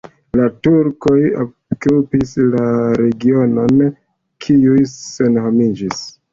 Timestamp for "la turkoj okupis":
0.37-2.33